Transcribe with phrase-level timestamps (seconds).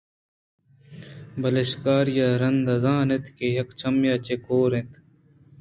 [1.41, 4.91] بلے شکاریاں رندا زانت کہ آ یک چمّے ءَ چہ کور اِنت